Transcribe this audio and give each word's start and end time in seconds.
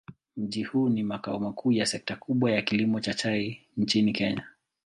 Mji 0.37 0.63
huu 0.63 0.89
ni 0.89 1.03
makao 1.03 1.39
makuu 1.39 1.71
ya 1.71 1.85
sekta 1.85 2.15
kubwa 2.15 2.51
ya 2.51 2.61
kilimo 2.61 2.99
cha 2.99 3.13
chai 3.13 3.61
nchini 3.77 4.13
Kenya. 4.13 4.47